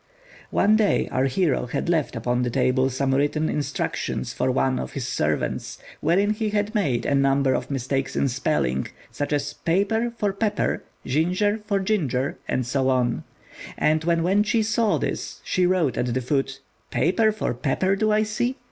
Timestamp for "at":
15.99-16.15